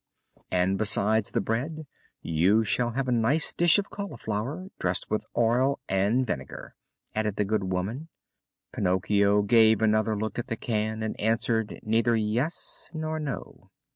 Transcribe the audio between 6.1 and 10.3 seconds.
vinegar," added the good woman. Pinocchio gave another